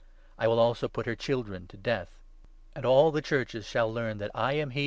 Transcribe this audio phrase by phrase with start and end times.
[0.35, 2.17] I will also put her children 23 to death;
[2.75, 4.79] and all the Churches shall learn that I am he who 10 Dan.